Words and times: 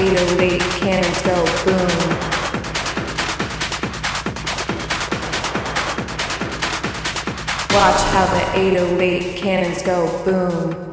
808 0.00 0.60
cannons 0.80 1.20
go 1.20 1.44
boom. 1.66 1.90
Watch 7.74 8.00
how 8.08 8.26
the 8.32 8.58
808 8.58 9.36
cannons 9.36 9.82
go 9.82 10.24
boom. 10.24 10.89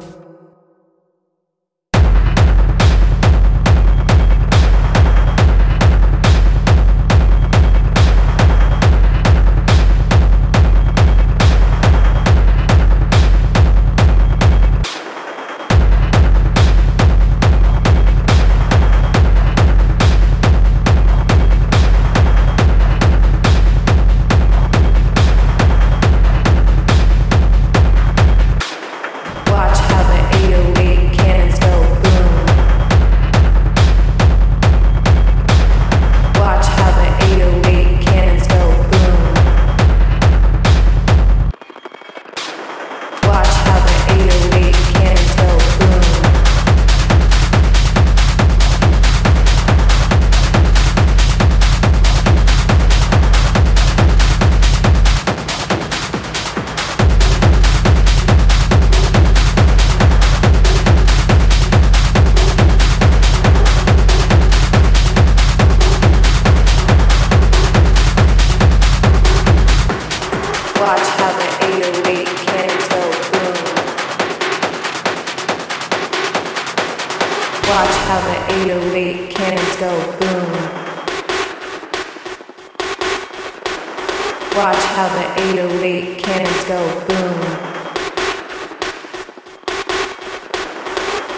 Watch 84.58 84.74
how 84.74 85.08
the 85.08 85.40
808 85.52 86.18
cannons 86.18 86.64
go 86.64 86.80
boom. 87.06 87.40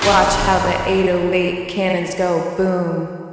Watch 0.06 0.34
how 0.46 0.58
the 0.64 0.90
808 0.90 1.68
cannons 1.68 2.14
go 2.14 2.56
boom. 2.56 3.29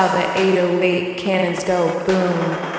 how 0.00 0.08
the 0.16 0.40
808 0.40 1.18
cannons 1.18 1.62
go 1.62 1.86
boom. 2.06 2.69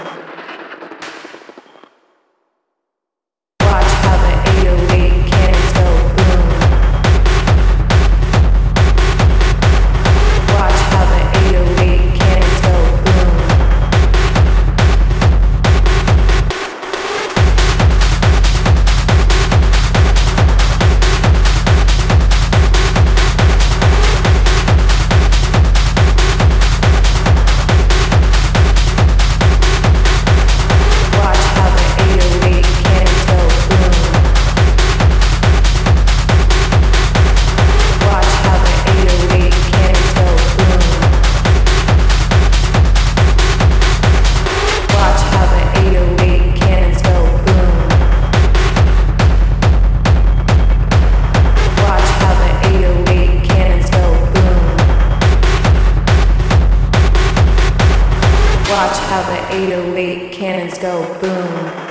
Watch 58.81 58.97
how 58.97 59.21
the 59.21 59.55
808 59.57 60.31
cannons 60.31 60.79
go 60.79 61.03
boom. 61.19 61.90